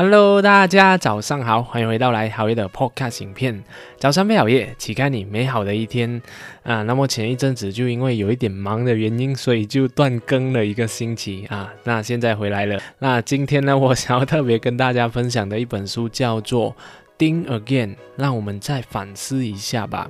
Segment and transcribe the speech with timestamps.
[0.00, 3.64] Hello，大家早上好，欢迎回到来好夜的 Podcast 影片。
[3.96, 6.22] 早上配好夜，启开你美好的一天
[6.62, 6.84] 啊。
[6.84, 11.74] 那么前一阵子就因为有一点忙的原因，所以就断更了一个星期啊。
[11.82, 12.80] 那现在回来了。
[13.00, 16.70] 那今天呢，我想要特别跟大家分享的一本书叫做
[17.18, 20.08] 《Think Again》，让我们再反思一下吧。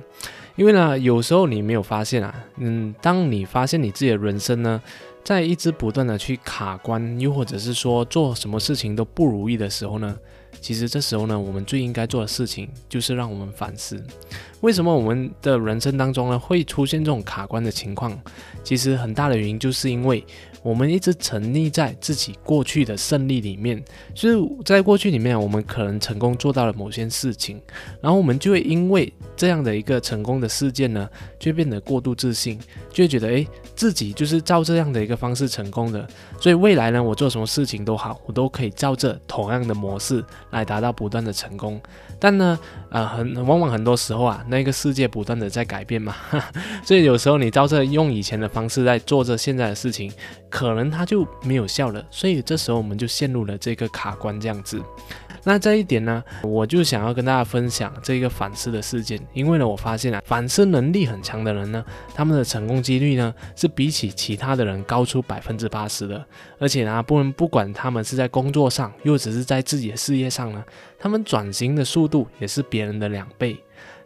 [0.59, 4.81] 因为呢，有时候你没有发现啊，嗯，当你发现你自己的人生呢。
[5.21, 10.17] 在一直不断的去卡关，又或者是说做什么事情都不如意的时候呢？
[10.59, 14.01] 其实这时候呢，我们最应该做的事情就是让我们反思，
[14.61, 18.17] 为什么我们的人生当中呢会出现这种卡关的情况？
[18.63, 20.25] 其实很大的原因就是因为。
[20.61, 27.61] 我们一直沉溺在自己过去的胜利里面，就是在过去里面，我们可能成功做到了某些事情，
[28.01, 31.09] 然后我们就会因为这样的一个成功的事件呢，
[31.39, 32.59] 就变得过度自信，
[32.91, 36.07] 就会觉得诶，自己就是照这样的一个方式成功的，
[36.39, 41.79] 所以未来呢，我做什么事情都好，我都可以照着同样的模式来达到不断的成功。
[42.19, 46.13] 但呢，呃，很往往很多时候啊，那个世界不断的在改变嘛，
[46.83, 50.11] 所以有时候你照着用以前的方式在做着现在的事情。
[50.49, 54.81] 可能它就没有效了，所以这时候我们就陷入了这个卡关这样子。
[55.45, 61.83] 那这一点呢，我就想要跟大家分享这个反思的事件，因为呢，我发现啊，反思能力很强的人呢，
[62.13, 66.23] 他们的成功几率呢，是比起其他的人高出百分之八十的。
[66.59, 70.61] 而且呢，不能不管他们是在工作上，又只是在自己的事业上呢，
[70.99, 73.57] 他们转型的速度也是别人的两倍。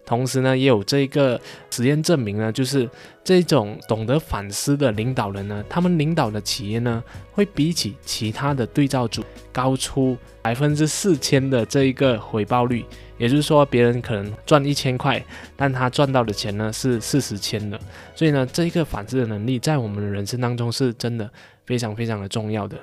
[0.05, 1.39] 同时呢，也有这个
[1.71, 2.89] 实验证明呢，就是
[3.23, 12.85] 这种懂得反思的领导人呢，他们领导的企业呢，会比起其他的对照组高出百分之四千的这一个回报率。
[13.17, 15.23] 也就是说，别人可能赚一千块，
[15.55, 17.79] 但他赚到的钱呢是四十千的。
[18.13, 21.29] 所以呢，这一个反思的能力在我们的人生当中是真的
[21.65, 22.77] 非常非常的重要的。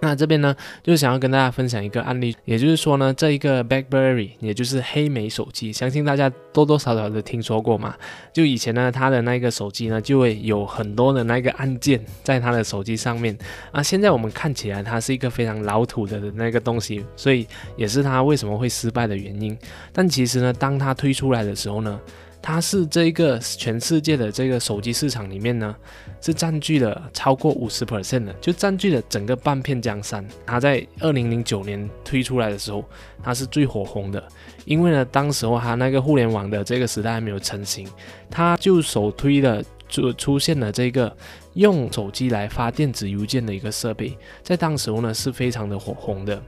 [0.00, 7.94] 那这边呢，就是想要跟大家分享一个案例，也就是说呢，这一个 BlackBerry，也就是黑莓手机，相信大家多多少少的听说过嘛。
[8.32, 13.36] 就以前呢，它的那个手机呢，就会有很多的那个按键在它的手机上面
[13.70, 13.80] 啊。
[13.80, 19.56] 现在我们看起来它是一个非常老土的那个东西，所以也是它为什么会失败的原因。
[19.92, 22.00] 但其实呢，当它推出来的时候呢，
[22.42, 25.74] 它是这个全世界的这个手机市场里面呢，
[26.20, 30.26] 是占据了超过五十 percent 的，就占据了整个半片江山。
[30.44, 32.84] 它在二零零九年推出来的时候，
[33.22, 34.22] 它是最火红的，
[34.64, 37.88] 因为呢，当时候它那个互联网的这个时代还没有成型，
[38.28, 41.14] 它就首推了就出现了这个
[41.54, 46.42] 用手机来发电子邮件的一个设备，在当时候呢是非常的火红的。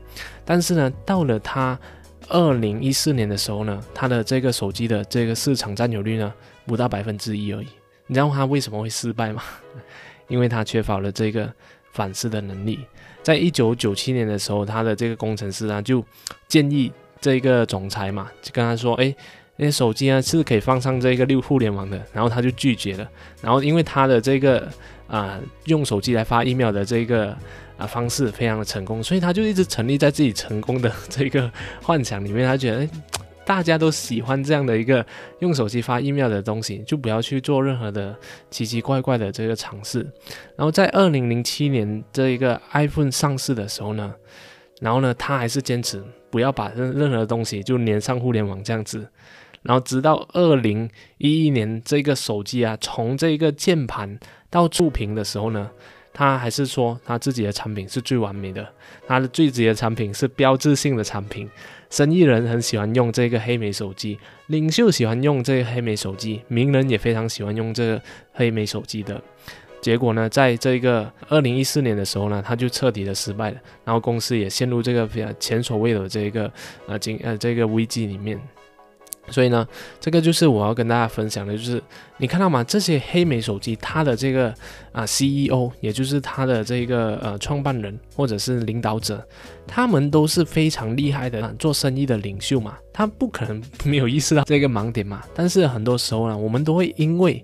[0.45, 1.79] 但是呢，到了它
[2.29, 6.33] 二零一四年的时候呢，它的这个手机的这个市场占有率呢
[6.67, 7.67] 不到百分之一而已。
[8.07, 9.43] 你知道它为什么会失败吗？
[10.29, 11.53] 因为它缺乏了这个
[11.93, 12.81] 反思的能力。
[13.23, 16.05] 在一九九七年的时候，他的这个工程师啊就
[16.49, 19.15] 建议这个总裁嘛，就跟他说：“哎，
[19.57, 23.09] 那手机啊是可以放上这个六互联网的。”然后他就拒绝了。
[23.41, 24.69] 然后因为他的这个
[25.07, 27.37] 啊用手机来发 email 的这个。
[27.77, 31.51] 啊，方式非常的成功，所以他就一直沉溺在自己成功的 这个
[31.83, 32.47] 幻想里面。
[32.47, 32.89] 他觉得，
[33.45, 35.05] 大家都喜欢这样的一个
[35.41, 38.17] 用手机发 email 的东西，就不要去做任何的
[38.49, 40.01] 奇奇怪怪的这个尝试。
[40.57, 44.15] 然后在二零零七年这一个 iPhone 上市的时候呢，
[44.81, 49.09] 然后呢，他还是坚持不要把任任何东西就连上互联网这样子。
[49.63, 54.17] 然后直到二零一一年这个手机啊，从这个键盘
[54.49, 55.71] 到触屏的时候呢。
[56.15, 58.67] 他还是说他自己的产品是最完美的，
[59.07, 61.51] 他的最直的产品是标志性的产品，
[61.91, 64.17] 生意人很喜欢用这个黑莓手机，
[64.47, 68.03] 领袖喜欢用这个黑莓手机，名人也非常喜欢用这个
[68.33, 69.21] 黑莓手机的。
[69.81, 76.51] 结果呢，在这个二零一四年的时候呢，他就彻底的失败了，然后公司也陷入这个非前所未有的这个
[76.87, 78.41] 呃经呃这个危机里面。
[79.31, 79.67] 所以呢，
[79.99, 81.83] 这个就是我要跟大家分享的，就是
[82.19, 82.63] 你看到吗？
[82.63, 84.55] 这些黑莓手机，它的这个
[84.93, 89.27] 啊 CEO，也就是它的这个呃创办人或者是领导者，
[89.67, 95.23] 他们都是非常厉害的做生意的领袖嘛，他不可能没有意识到这个盲点嘛。
[95.35, 97.43] 但是很多时候呢，我们都会因为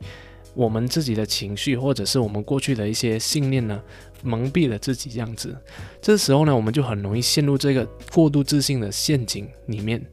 [0.52, 3.80] 我们自己的情绪或者是我们过去的一些信念呢，
[4.22, 5.56] 蒙蔽了自己这样子。
[6.02, 10.04] 这时候呢，我们就很容易陷入这个过度自信的陷阱里面。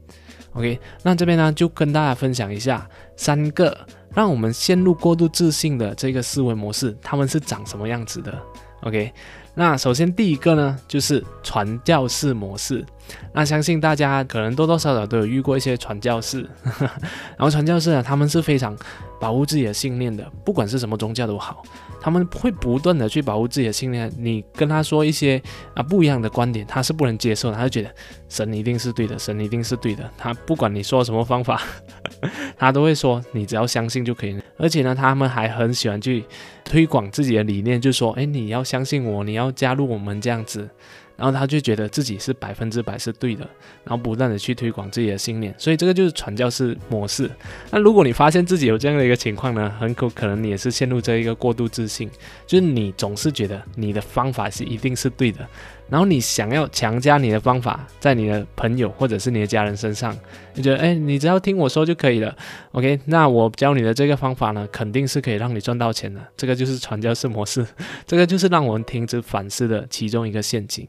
[0.58, 2.84] OK，那这边呢就跟大家分享一下
[3.14, 3.78] 三个
[4.12, 8.36] 让我们陷入过度自信的这个思维模式，他们是长什么样子的
[8.80, 9.12] ？OK，
[9.54, 12.84] 那首先第一个呢，就是传教士模式。
[13.32, 16.48] 那相信大家可能多多少少都有遇过一些传教士，
[17.36, 18.76] 然后传教士啊，他们是非常
[19.20, 21.62] 保护自己的信念的，不管是什么宗教都好，
[22.00, 24.10] 他们会不断的去保护自己的信念。
[24.18, 25.40] 你跟他说一些
[25.74, 27.94] 啊不一样的观点，他是不能接受，他就觉得
[28.28, 30.08] 神一定是对的，神一定是对的。
[30.16, 31.62] 他不管你说什么方法，
[32.56, 34.42] 他都会说你只要相信就可以了。
[34.58, 36.24] 而且呢，他们还很喜欢去
[36.64, 40.68] 推广自己的理念，就说哎你要相信我，你要加入我们这样子。
[41.18, 43.40] 然后他就觉得自己是百分之百是对的，
[43.82, 47.28] 然后不断的去推广自己的信念，所以这个就是传教士模式。
[47.72, 52.08] 那如果你发现自己有这样的一个情况呢，很可可能你也是陷入这一个过度自信，
[52.46, 55.44] 就是你总是觉得你的方法是一定是对的。
[55.90, 60.14] 然后你想要强加你的方法在你的朋友或者是你的家人身上，
[60.54, 62.36] 你觉得哎，你只要听我说就可以了
[62.72, 63.00] ，OK？
[63.06, 66.20] 那我教你的这个方法呢，肯定是可以让你赚到钱的。
[66.36, 67.66] 这个就是传教士模式，
[68.06, 70.86] 这个就是让我们停止反思的其中一个陷阱。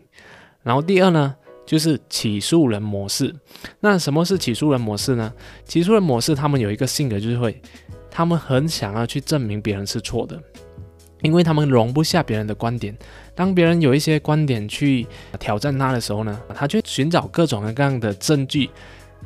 [0.63, 1.33] 然后第二呢，
[1.65, 3.33] 就是起诉人模式。
[3.79, 5.31] 那什么是起诉人模式呢？
[5.63, 7.61] 起诉人模式他们有一个性格，就是会，
[8.11, 10.37] 他们很想要去证明别人是错的。
[11.21, 12.95] 因为他们容不下别人的观点，
[13.35, 15.05] 当别人有一些观点去
[15.39, 18.69] 挑战他的时候呢，他就寻找各种各样的证据。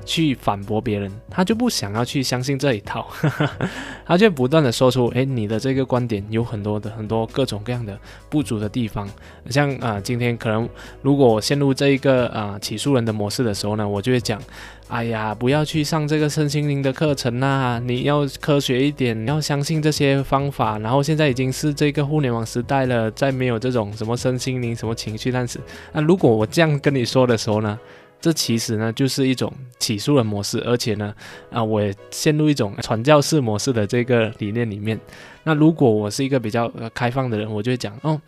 [0.05, 3.07] 去反驳别人，他就不想要去相信这一套，
[4.05, 7.97] 他就不断的说出，哎，你的这个观点有很多的很多各种各样的
[8.29, 9.09] 不足的地方。
[9.49, 10.67] 像啊，今天可能
[11.01, 14.41] 如果我陷入这一个啊起诉人的模式的时候呢，我就会讲，
[14.87, 20.77] 哎呀，不要去上这个身心灵的课程啦，你要科学一点，你要相信这些方法。
[20.79, 25.59] 然后现在已经是这个互联网时代了，再没有这种什么身心灵什么情绪但是
[25.91, 27.79] 那如果我这样跟你说的时候呢？
[28.23, 31.13] 这其实呢，就是一种起诉的模式，而且呢，
[31.51, 34.97] 啊，我也陷入一种传教士模式的这个理念里面。
[35.43, 38.21] 那如果我是一个比较开放的人，我就会讲，哦，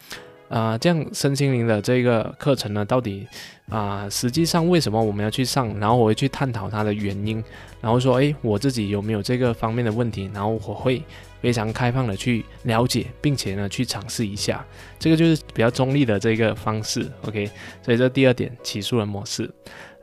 [0.47, 3.27] 啊，这样身心灵的这个课程呢，到底
[3.69, 5.77] 啊，实际上为什么我们要去上？
[5.79, 7.43] 然后我会去探讨它的原因，
[7.81, 10.29] 然后说，诶，我自己有没有这个方面的问题？
[10.33, 11.01] 然后我会
[11.41, 14.63] 非常开放的去了解，并且呢，去尝试一下。
[14.99, 17.49] 这个就是比较中立的这个方式，OK。
[17.81, 19.49] 所以这第二点，起诉人模式。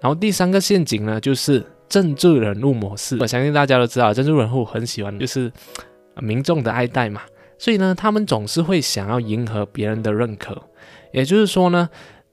[0.00, 3.16] 然后第三个陷阱呢，就是政治人物模式。
[3.20, 5.50] 我相信大家都知道，政治人物很喜欢就是
[6.20, 7.22] 民众的爱戴嘛，
[7.62, 10.60] 所以呢，他们总是会想要迎合别人的认可。
[11.12, 11.88] 也就是说呢，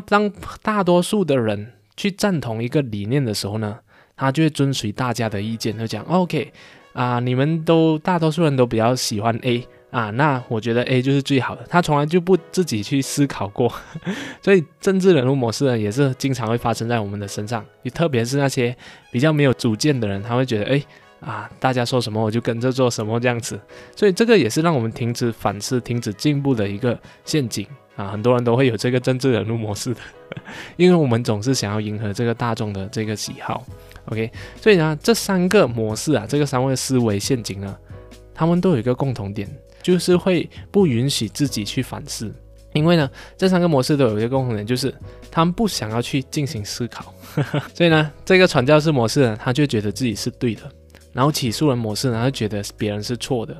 [0.08, 0.31] 当
[0.64, 3.78] 大多数的人去赞同一个理念的时候呢，
[4.18, 6.52] 他就会遵循大家的意见，就讲 OK
[6.94, 9.68] 啊，你们都大多数人都比较喜欢 A。
[9.92, 11.64] 啊，那我觉得 A 就是最好的。
[11.70, 13.72] 他从来就不自己去思考过，
[14.42, 17.64] 所以政治人物模式呢，也是经常会发生在我们的身上。
[17.84, 18.75] 也特别是那些
[19.12, 20.84] 比较没有主见的人，他会觉得，哎，
[21.19, 23.60] 啊，大家说什么我就跟着做什么这样子。
[23.95, 28.07] 所以这个也是让我们停止反思、停止进步的一个陷阱啊。
[28.07, 30.01] 很多人都会有这个政治人物模式的，
[30.77, 33.66] 因为我们总是想要迎合这个大众的这个喜好。
[34.06, 34.31] OK，
[34.62, 37.77] 所以呢，这三个模式啊，这个三位思维陷阱呢，
[38.33, 39.50] 他们都有一个共同点。
[39.81, 42.31] 就是会不允许自己去反思，
[42.74, 44.94] 因为呢，这三个模式都有一个共同点，就是
[45.31, 47.13] 他们不想要去进行思考。
[47.74, 50.63] 所以呢，这个传教士模式呢，他就觉得自己是对的；
[51.12, 53.54] 然后起诉人模式呢，他觉得别人是错的；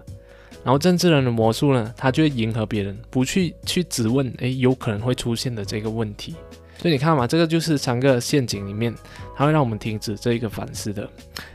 [0.64, 6.36] 然后政治人的模式呢，他就会迎合别人，不去去质问，诶，有可能会出现的这个问题。
[6.78, 8.96] 所以你看嘛，这个就是三个陷阱里面，
[9.36, 11.10] 它会让我们停止这一个反思的，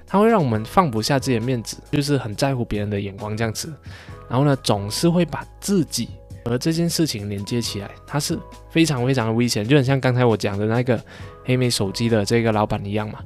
[0.07, 3.73] 它会让我们放不下自己的面子，就是很在乎别人的眼光这样子。
[4.29, 6.09] 然后呢，总是会把自己
[6.45, 8.39] 和这件事情连接起来，它是
[8.71, 11.03] 非常非常的危险，就很像刚才我讲的那个
[11.45, 13.21] 黑莓手机的这个老板一样嘛，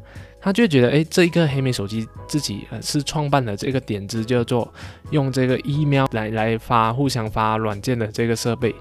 [0.49, 4.73] 他就觉得，哎，这一个黑莓手机自己呃是创办的这个点子叫做
[5.11, 8.75] 用这个 email 来来发互相发软件的这个设备，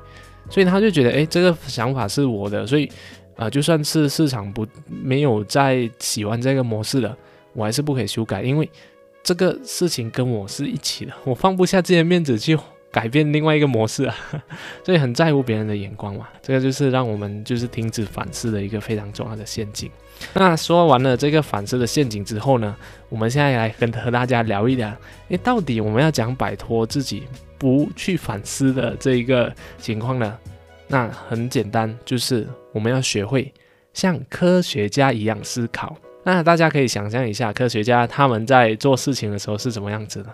[0.49, 2.89] 所以他就觉得，哎，这个想法是我的，所以
[3.35, 7.17] 啊，就算是市场不没有再喜欢这个模式了，
[7.51, 8.69] 我还是不可以修改，因为。
[9.23, 12.57] 这个事情跟我是一起的，我放不下自己的面子去
[12.89, 14.15] 改变另外一个模式啊，
[14.85, 16.29] 所以很在乎别人的眼光嘛。
[16.41, 19.91] 这个就是让我们就是停止反思的一个非常重要的陷阱。
[20.33, 22.75] 那说完了这个反思的陷阱之后呢，
[23.09, 24.95] 我们现在来跟和大家聊一聊，
[25.29, 27.23] 诶，到底我们要讲摆脱自己
[27.57, 30.37] 不去反思的这一个情况呢？
[30.87, 33.53] 那很简单，就是我们要学会
[33.93, 35.95] 像科学家一样思考。
[36.23, 40.29] 那大家可以想象一下，科学家他们在做事情的时候是怎么样子的？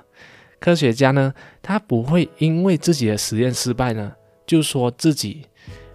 [0.60, 4.14] 科学家呢，他不会因为自己的实验失败呢，
[4.46, 5.44] 就说自己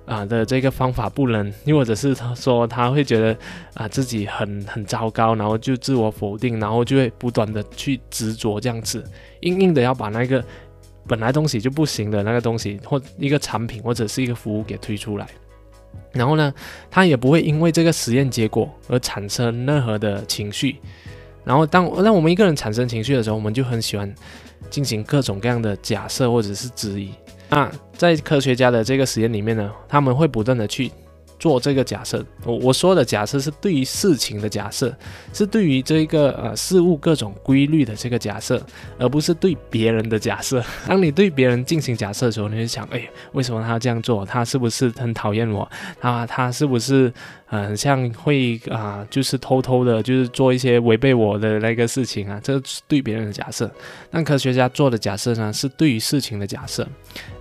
[0.08, 3.36] 啊的这个方法不能，又或者是他说他会觉得
[3.74, 9.04] 啊自己很很糟糕，然后就自我否定，然后就会不断的去执着这样子，
[9.42, 10.42] 硬硬的要把那个
[11.06, 15.26] 本来东西就不行的那个东西，或一个产品或者是一个服务给推出来。
[16.12, 16.52] 然后呢，
[16.90, 20.76] 他也不会因为这个实验结果而产生任何的情绪。
[21.44, 24.14] 然后当让我们一个人产生情绪的时候，我们就很喜欢
[24.70, 27.10] 进行各种各样的假设或者是质疑。
[27.50, 30.92] 那在科学家的这个实验里面呢，他们会不断的去。
[31.38, 34.94] 做这个假设，我我说的假设是对于事情的假设，
[35.32, 38.60] 是对于这个呃事物各种规律的这个假设，
[38.98, 40.62] 而不是对别人的假设。
[40.88, 44.24] 当你对别人进行假设的时候，你就想，哎，为什么他这样做？
[44.24, 45.68] 他是不是很讨厌我？
[46.00, 47.12] 啊，他是不是？
[47.50, 53.70] 嗯像会啊，就是偷偷的，就是做一些违背我的那个事情啊，这是对别人的假设。
[54.10, 56.86] 但科学家做的假设呢，是对于事情的假设。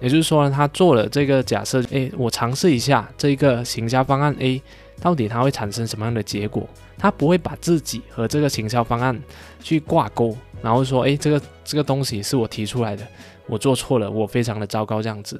[0.01, 4.61] 也就是说，他做了这个假设，诶，我尝试一下这个行销方案 A，
[5.01, 6.67] 到底它会产生什么样的结果？
[6.97, 9.19] 他不会把自己和这个行销方案
[9.61, 13.07] 去挂钩，然后说，诶，这个这个东西是我提出来的，
[13.45, 15.39] 我做错了，我非常的糟糕这样子。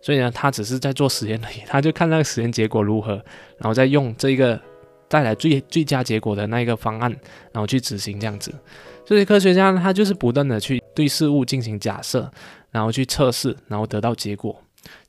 [0.00, 3.12] 所以呢，他只是在做实验而已， 他就看那个实验结果如何，
[3.58, 4.58] 然后再用这个
[5.08, 7.10] 带来最最佳结果的那一个方案，
[7.52, 8.50] 然后去执行这样子。
[9.04, 12.30] 所以科学家呢，他就是不断的去对事物进行假设，
[12.70, 14.58] 然后去测试，然后得到结果，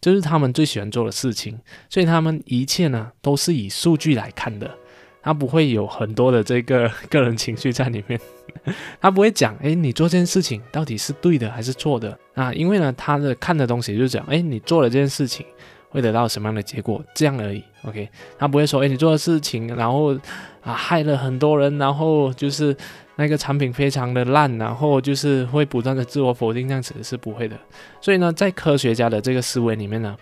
[0.01, 1.59] 就是他们最喜欢做的事情。
[1.89, 4.69] 所以他们一切呢，都是以数据来看的。
[5.21, 8.19] 他不会有很多的这个 个人情绪在里面，
[9.01, 12.53] 他不会讲，哎，你做这件事情到底是对的还是错的啊？
[12.53, 15.43] 因为呢，他的看的东西就是讲，哎，你做了这件事情
[15.95, 17.63] 会得到什么样的结果，这样而已。
[17.83, 20.13] OK，他不会说，哎，你做的事情，然后
[20.61, 22.75] 啊害了很多人，然后就是
[23.15, 27.57] 那个产品非常的烂，然后就是会不断的自我否定，这样子是不会的。
[28.01, 30.15] 所以呢，在科学家的这个思维里面呢。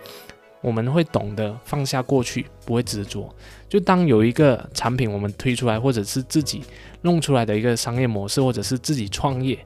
[0.63, 3.29] 我们会懂得放下过去，不会执着。
[3.67, 6.61] 就当有一个产品我们推出来，或者是自己
[7.01, 9.59] 弄出来的一个商业模式，或者是自己创业，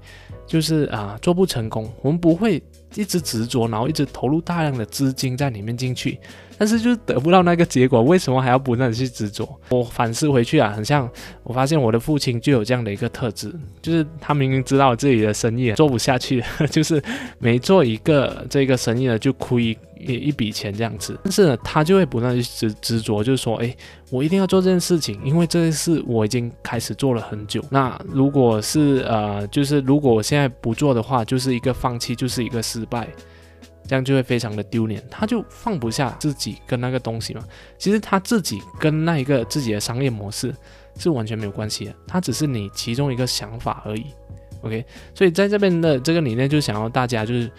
[0.47, 2.59] 就是啊做不成功，我们不会
[2.96, 6.20] 一直执着，然后一直投入大量的资金在里面进去。
[6.60, 9.48] 但是就是得不到那个结果，为什么还要不断的去执着？
[9.70, 11.08] 我反思回去啊，很像
[11.44, 17.00] 我发现我的父亲就有这样的一个特质，就是他明明知道自己的生意做不下去， 就是
[17.38, 23.75] 每做一个这个生意呢就亏一一笔钱这样子，但是呢他就会不断去执执着，就是说，哎，
[24.09, 27.63] 我一定要做这件事情，因为这件事我已经开始做了很久。
[27.69, 33.07] 那如果是呃，就是如果我现在不做的话，就是一个放弃，就是一个失败。
[33.89, 37.41] 这样就会非常的丢脸，他就放不下自己跟那个东西嘛。
[37.77, 40.53] 其实他自己跟那一个自己的商业模式
[40.97, 44.07] 是完全没有关系的，他只是你其中一个想法而已。
[44.59, 44.83] OK，
[45.15, 47.49] 所以在这边的这个理念就想要大家就是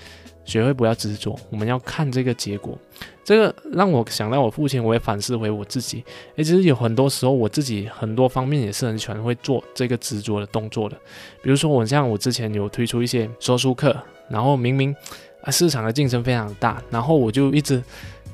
[0.48, 2.76] 学会不要执着，我们要看这个结果。
[3.22, 6.02] 这个让我想到我父亲，我也反思回我自己。
[6.36, 10.96] 诶，其实有很多时候我自己很多方面也是很喜欢会做这个执着的动作的。
[11.42, 13.94] 比如说我像我之前有推出一些说书课，
[14.30, 14.96] 然后明明。
[15.40, 17.80] 啊，市场的竞争非常大，然后我就一直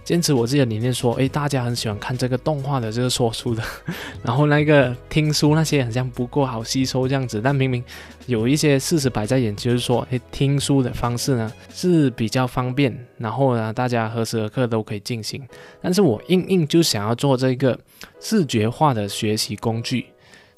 [0.04, 3.62] 坚持我自己的理念，说，诶，大家很喜欢看这个动画的这个说书的，
[4.22, 7.82] 然后那个听书那些好像不够好吸收这样子，但明明
[8.26, 15.42] 有一些事实摆在眼前，就是说，诶，听书的方式呢是比较方便，然后呢，大家何时何刻都可以进行，
[15.80, 17.78] 但是我硬硬就想要做这个
[18.20, 20.04] 视觉化的学习工具，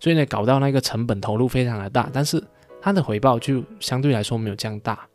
[0.01, 2.43] 所以呢，搞到那个成本投入非常的大，但是
[2.83, 5.07] 它的回报就相对来说没有这样大。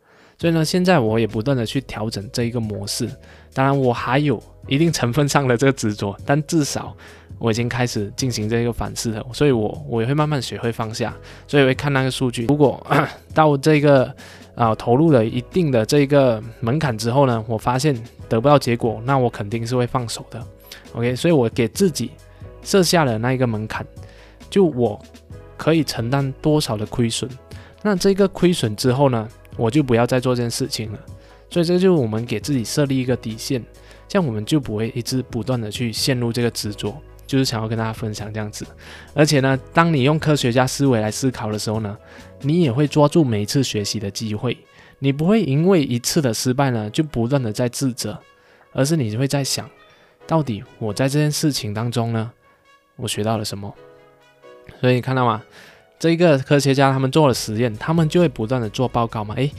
[0.41, 3.07] 所以呢，现在我也不断的去调整这一个模式。
[3.53, 6.98] 当然，我还有一定成分上的这个执着，但至少
[7.38, 9.24] 我已经开始进行这个反思了。
[9.33, 11.15] 所以，我我也会慢慢学会放下。
[11.45, 12.48] 所以，会看那个数据。
[12.48, 12.83] 如果
[13.36, 14.12] 到这个
[14.55, 17.95] 啊投入了一定的这个门槛之后呢，我发现
[18.27, 20.43] 得不到结果，那我肯定是会放手的。
[20.93, 22.10] OK，所以我给自己
[22.63, 23.86] 设下了那一个门槛，
[24.50, 25.00] 就我
[25.55, 27.29] 可以承担多少的亏损。
[27.83, 29.29] 那这个亏损之后呢？
[29.58, 31.00] 我就不要再做这件事情了，
[31.50, 33.63] 所以这就是我们给自己设立一个底线，
[34.08, 36.96] 这样我们就不会一直不断的去陷入这个执着，
[37.27, 38.65] 就是想要跟大家分享这样子。
[39.13, 41.98] 而且呢，当你用科学家思维来思考的时候呢，
[42.41, 44.58] 你也会抓住每一次学习的机会，
[45.00, 48.17] 你不会因为一次的失败呢就不断的在自责，
[48.72, 49.70] 而是你会在想，
[50.25, 52.31] 到底我在这件事情当中呢，
[52.96, 53.74] 我学到了什么？
[54.79, 55.43] 所以你看到吗？
[56.01, 59.51] 这一个科学家他们做了实验，他们就会不断的做报告嘛，诶，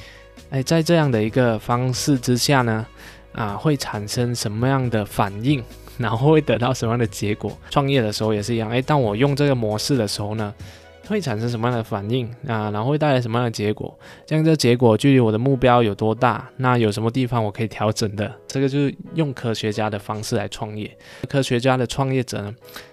[0.51, 2.85] 诶，在这样的一个方式之下呢，
[3.31, 5.63] 啊，会产生什么样的反应，
[5.99, 7.57] 然后会得到什么样的结果？
[7.71, 10.53] 创业的时候也是一样，诶，当我用这个模式的时候呢，
[11.07, 12.73] 会产生什么样的反应啊？
[12.73, 13.97] 然后会带来什么样的结果？
[14.27, 16.45] 这样这结果距离我的目标有多大？
[16.57, 18.29] 那有什么地方我可以调整的？
[18.49, 20.91] 这个就是用科学家的方式来创业。
[21.29, 22.53] 科学家的创业者呢？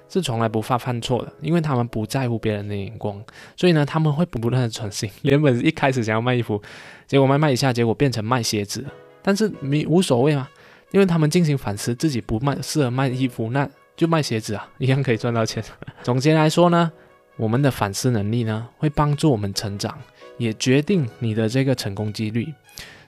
[0.09, 3.23] 是从来不犯犯错的，因为他们不在乎别人的眼光，
[3.55, 5.09] 所以呢，他们会不断的创新。
[5.21, 6.61] 原本一开始想要卖衣服，
[7.07, 8.89] 结果卖卖一下，结果变成卖鞋子了。
[9.21, 10.49] 但是你无所谓嘛，
[10.91, 15.63] 因为他们进行反思，自己不卖适合卖衣服，那就卖鞋子啊，一样可以赚到钱。
[16.01, 16.91] 总结来说呢，
[17.37, 19.95] 我们的反思能力呢，会帮助我们成长，
[20.37, 22.51] 也决定你的这个成功几率。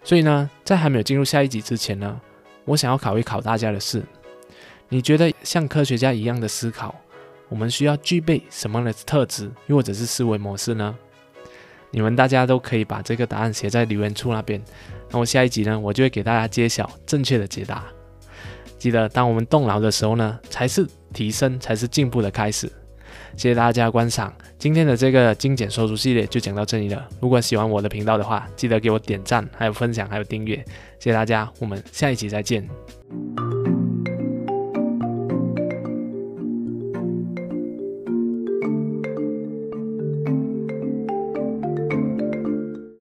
[0.04, 2.22] 所以呢，在还没有进入下一集之前呢，
[2.66, 4.04] 我想要考一考大家的是。
[4.94, 6.94] 你觉得像科学家一样的思考，
[7.48, 10.94] 我们需要具备什么样的特质，又或者是思维模式呢？
[11.92, 14.62] 你们大家都可以把这个答案写在留言处那边。
[15.10, 17.86] 那我下一集呢，我就会给大家揭晓正确的解答。
[18.78, 22.70] 记得，当我们动脑的时候呢，才是提升，才是进步的开始。
[23.38, 27.08] 谢谢大家观赏今天的这个精简说书系列，就讲到这里了。
[27.22, 30.58] 如果喜欢我的频道的话，记得给我点赞，还有分享，还有订阅。
[31.00, 32.68] 谢谢大家，我们下一集再见。